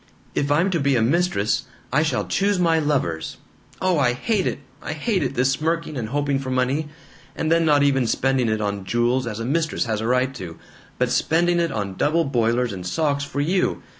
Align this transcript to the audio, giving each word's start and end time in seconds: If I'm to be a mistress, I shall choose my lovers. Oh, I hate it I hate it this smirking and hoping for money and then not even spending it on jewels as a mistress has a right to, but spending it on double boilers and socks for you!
If 0.33 0.51
I'm 0.51 0.71
to 0.71 0.79
be 0.79 0.95
a 0.95 1.01
mistress, 1.03 1.65
I 1.93 2.01
shall 2.01 2.25
choose 2.25 2.57
my 2.57 2.79
lovers. 2.79 3.37
Oh, 3.79 3.99
I 3.99 4.13
hate 4.13 4.47
it 4.47 4.57
I 4.81 4.93
hate 4.93 5.21
it 5.21 5.35
this 5.35 5.51
smirking 5.51 5.95
and 5.95 6.09
hoping 6.09 6.39
for 6.39 6.49
money 6.49 6.89
and 7.35 7.51
then 7.51 7.65
not 7.65 7.83
even 7.83 8.07
spending 8.07 8.49
it 8.49 8.61
on 8.61 8.83
jewels 8.83 9.27
as 9.27 9.39
a 9.39 9.45
mistress 9.45 9.85
has 9.85 10.01
a 10.01 10.07
right 10.07 10.33
to, 10.33 10.57
but 10.97 11.11
spending 11.11 11.59
it 11.59 11.71
on 11.71 11.97
double 11.97 12.25
boilers 12.25 12.73
and 12.73 12.83
socks 12.87 13.23
for 13.23 13.41
you! 13.41 13.83